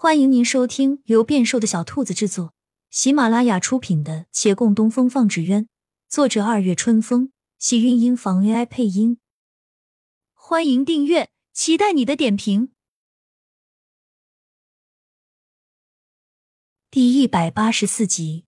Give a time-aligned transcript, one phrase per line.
[0.00, 2.54] 欢迎您收听由变瘦的小兔子制作、
[2.88, 5.64] 喜马拉雅出品的《且共东风放纸鸢》，
[6.08, 9.18] 作者二月春风，喜韵音房 AI 配音。
[10.34, 12.70] 欢迎订阅，期待你的点评。
[16.92, 18.44] 第一百八十四集，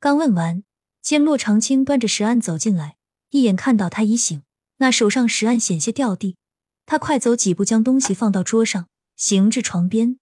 [0.00, 0.64] 刚问完，
[1.02, 2.96] 见洛长青端着石案走进来，
[3.28, 4.42] 一眼看到他已醒，
[4.78, 6.38] 那手上石案险些掉地，
[6.86, 8.88] 他快走几步将东西放到桌上。
[9.22, 10.18] 行至床边，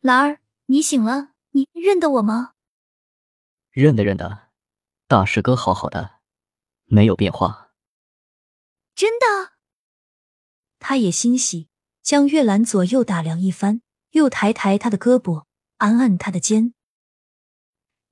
[0.00, 2.54] 兰儿，你醒了，你认得我吗？
[3.70, 4.48] 认得，认得，
[5.06, 6.18] 大师哥好好的，
[6.86, 7.70] 没有变化。
[8.96, 9.52] 真的？
[10.80, 11.68] 他也欣喜，
[12.02, 15.44] 将月兰左右打量一番，又抬抬她的胳膊，
[15.76, 16.74] 按按她的肩，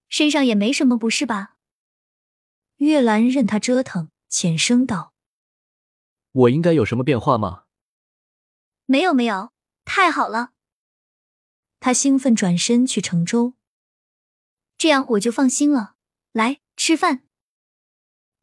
[0.09, 1.56] 身上也没什么不适吧？
[2.77, 5.12] 月兰任他折腾，浅声道
[6.31, 7.65] ：“我应该有什么变化吗？”
[8.87, 9.53] 没有，没有。
[9.84, 10.52] 太好了！
[11.80, 13.55] 他兴奋，转身去盛粥，
[14.78, 15.95] 这样我就放心了。
[16.33, 17.22] 来吃饭。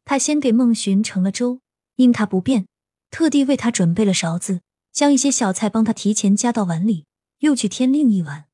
[0.05, 1.61] 他先给孟寻盛了粥，
[1.95, 2.67] 因他不便，
[3.09, 7.05] 特地为他准备了勺子，将一些小菜帮他提前夹到碗里，
[7.39, 8.47] 又去添另一碗。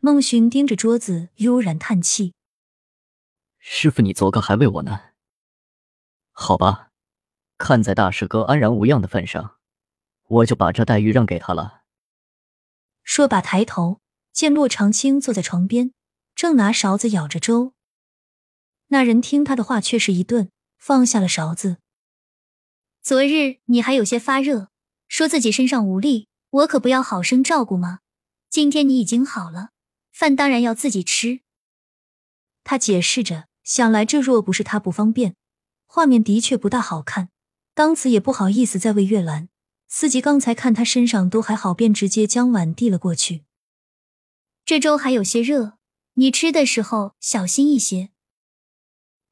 [0.00, 2.34] 孟寻盯着桌子，悠然叹气
[3.58, 5.00] ：“师傅，你昨个还喂我呢。
[6.32, 6.90] 好吧，
[7.56, 9.56] 看在大师哥安然无恙的份上。”
[10.28, 11.82] 我就把这待遇让给他了。
[13.02, 14.00] 说罢，抬头
[14.32, 15.92] 见洛长青坐在床边，
[16.34, 17.74] 正拿勺子舀着粥。
[18.88, 21.78] 那人听他的话，却是一顿，放下了勺子。
[23.02, 24.68] 昨日你还有些发热，
[25.08, 28.00] 说自己身上无力，我可不要好生照顾吗？
[28.50, 29.70] 今天你已经好了，
[30.12, 31.40] 饭当然要自己吃。
[32.64, 35.36] 他解释着，想来这若不是他不方便，
[35.86, 37.30] 画面的确不大好看，
[37.74, 39.48] 当此也不好意思再为月兰。
[39.88, 43.44] 司机刚才看他身上都还好，便直接将碗递了过去。
[44.66, 45.78] 这粥还有些热，
[46.14, 48.10] 你吃的时候小心一些。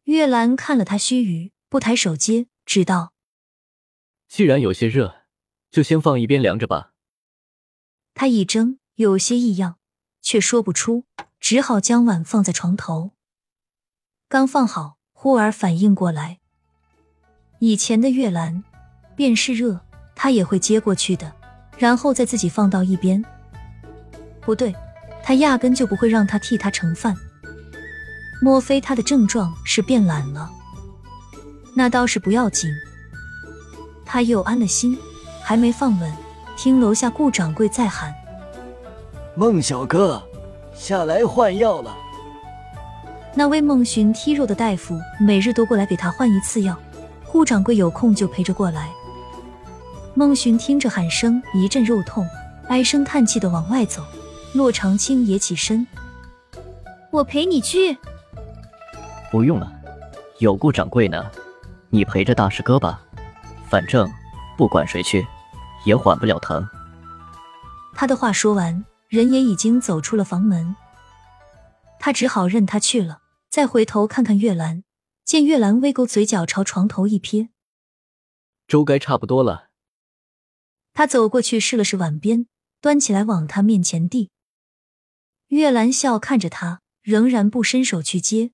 [0.05, 3.13] 月兰看了他须臾，不抬手接，只道
[4.29, 5.25] ：“既然有些热，
[5.71, 6.95] 就先放一边凉着吧。”
[8.15, 9.79] 他一怔，有些异样，
[10.23, 11.05] 却说不出，
[11.39, 13.11] 只好将碗放在床头。
[14.29, 16.41] 刚放好，忽而反应过来，
[17.59, 18.65] 以前的月兰
[19.15, 19.86] 便是热。
[20.17, 21.31] 他也会接过去的，
[21.79, 23.23] 然后再自己放到一边。
[24.41, 24.75] 不对，
[25.23, 27.15] 他压根就不会让他替他盛饭。
[28.43, 30.51] 莫非他的症状是变懒了？
[31.77, 32.71] 那倒是不要紧。
[34.05, 34.97] 他又安了心，
[35.43, 36.13] 还没放稳，
[36.57, 38.15] 听楼下顾掌柜在喊
[39.37, 40.23] ：“孟小哥，
[40.75, 41.95] 下来换药了。”
[43.35, 46.79] 那位孟寻剔肉的大夫每日都过来给他换一次药，
[47.27, 48.91] 顾掌柜有空就陪着过来。
[50.19, 52.27] 孟寻听着喊声，一阵肉痛，
[52.69, 54.03] 唉声叹气的往外走。
[54.55, 55.87] 骆长青也起身
[57.13, 57.95] ：“我陪你去。
[59.31, 59.71] ”“不用了，
[60.39, 61.31] 有顾掌柜呢，
[61.91, 62.99] 你陪着大师哥吧。
[63.69, 64.11] 反正
[64.57, 65.27] 不管谁去，
[65.85, 66.67] 也缓不了疼。”
[67.95, 70.75] 他的话说完，人也已经走出了房门。
[72.01, 73.19] 他只好任他去了，
[73.51, 74.83] 再回头看看月兰，
[75.27, 77.51] 见月兰微勾嘴角，朝床头一瞥
[78.67, 79.65] ：“粥该差不多了。”
[80.97, 82.47] 他走过去试了试碗边，
[82.81, 84.31] 端起来往他面前递。
[85.49, 88.53] 月兰笑看着他，仍然不伸手去接。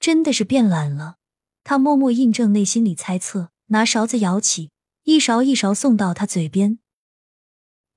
[0.00, 1.18] 真的是变懒了。
[1.62, 4.72] 他默默印证内心里猜测，拿勺子舀起，
[5.04, 6.80] 一勺一勺送到他嘴边。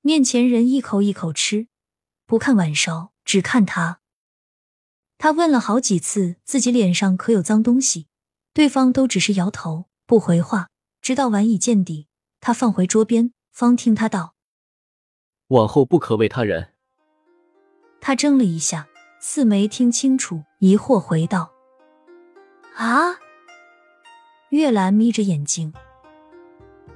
[0.02, 1.66] 面前人一口一口吃，
[2.26, 3.98] 不看碗勺，只看他。
[5.18, 8.06] 他问了好几次自己脸上可有脏东西，
[8.54, 10.68] 对方都只是摇头不回话，
[11.00, 12.05] 直到碗已见底。
[12.46, 14.34] 他放回桌边，方听他道
[15.50, 16.74] ：“往后不可为他人。”
[18.00, 18.86] 他怔了一下，
[19.18, 21.50] 似没听清楚，疑惑回道
[22.78, 23.18] ：“啊？”
[24.50, 25.74] 月兰眯着眼睛：“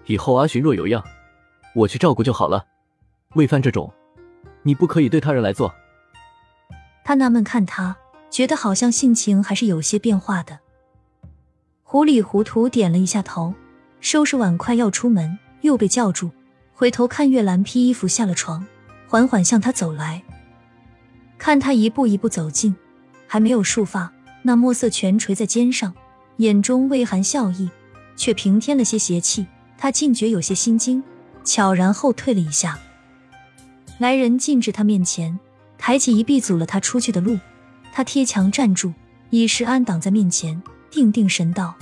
[0.06, 1.02] 以后阿寻若有恙，
[1.74, 2.64] 我去照顾就好了。
[3.34, 3.92] 喂饭这种，
[4.62, 5.74] 你不可以对他人来做。”
[7.02, 7.96] 他纳闷看他，
[8.30, 10.60] 觉得好像性情还是有些变化的，
[11.82, 13.52] 糊里糊涂点了一下头。
[14.00, 16.30] 收拾碗筷要出门，又被叫住，
[16.72, 18.66] 回头看月兰披衣服下了床，
[19.06, 20.22] 缓缓向他走来。
[21.38, 22.74] 看他一步一步走近，
[23.26, 24.12] 还没有束发，
[24.42, 25.94] 那墨色全垂在肩上，
[26.38, 27.70] 眼中微含笑意，
[28.16, 29.46] 却平添了些邪气。
[29.78, 31.02] 他竟觉有些心惊，
[31.44, 32.78] 悄然后退了一下。
[33.98, 35.38] 来人进至他面前，
[35.78, 37.38] 抬起一臂阻了他出去的路。
[37.92, 38.92] 他贴墙站住，
[39.30, 41.74] 以石安挡在面前，定定神道。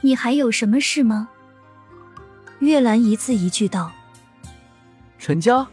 [0.00, 1.28] 你还有什么事吗？
[2.60, 3.92] 月兰一字一句道
[5.18, 5.68] ：“陈家？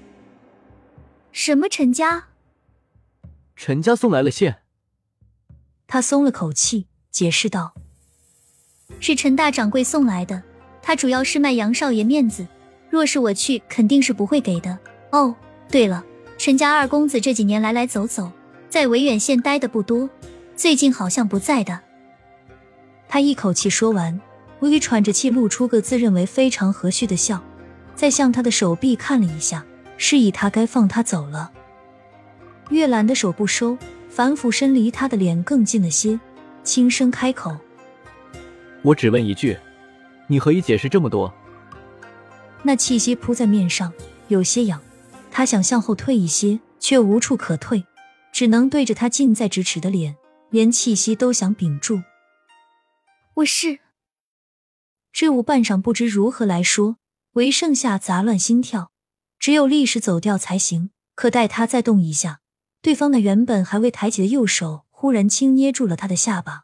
[1.31, 2.25] 什么陈家？
[3.55, 4.53] 陈家送来了信。
[5.87, 7.73] 他松了口气，解释道
[8.99, 10.41] ：“是陈大掌柜送来的，
[10.81, 12.47] 他主要是卖杨少爷面子。
[12.89, 14.77] 若是我去，肯定是不会给的。
[15.11, 15.35] 哦，
[15.69, 16.03] 对了，
[16.37, 18.31] 陈家二公子这几年来来走走，
[18.69, 20.09] 在维远县待的不多，
[20.55, 21.81] 最近好像不在的。”
[23.07, 24.19] 他一口气说完，
[24.59, 27.41] 微喘着气，露出个自认为非常和煦的笑，
[27.95, 29.65] 再向他的手臂看了一下，
[29.97, 31.51] 示意他该放他走了。
[32.69, 33.77] 月兰的手不收。
[34.07, 36.17] 反俯身离他的脸更近了些，
[36.63, 37.53] 轻声开口
[38.81, 39.57] ：“我只问一句，
[40.27, 41.33] 你何以解释这么多？”
[42.63, 43.91] 那气息扑在面上，
[44.29, 44.79] 有些痒。
[45.29, 47.83] 他想向后退一些，却无处可退，
[48.31, 50.15] 只能对着他近在咫尺的脸，
[50.49, 51.99] 连气息都想屏住。
[53.35, 53.81] 我是
[55.11, 56.99] 这舞半晌不知如何来说，
[57.31, 58.93] 唯剩下杂乱心跳，
[59.39, 60.91] 只有立时走掉才行。
[61.15, 62.39] 可待他再动一下。
[62.81, 66.63] 对方那原本还未抬起的右手，忽然轻捏住了他的下巴。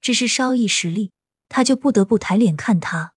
[0.00, 1.10] 只是稍一使力，
[1.48, 3.14] 他就不得不抬脸看他。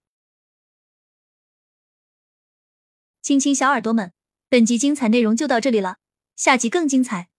[3.21, 4.13] 亲亲小耳朵们，
[4.49, 5.97] 本集精彩内容就到这里了，
[6.35, 7.29] 下集更精彩，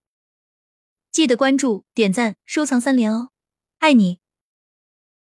[1.10, 3.31] 记得关注、点赞、收藏三连哦，
[3.78, 4.21] 爱你！